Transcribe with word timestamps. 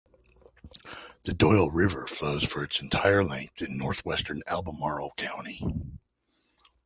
The 1.25 1.33
Doyles 1.35 1.71
River 1.73 2.07
flows 2.07 2.43
for 2.51 2.63
its 2.63 2.81
entire 2.81 3.23
length 3.23 3.61
in 3.61 3.77
northwestern 3.77 4.41
Albemarle 4.47 5.11
County. 5.15 5.61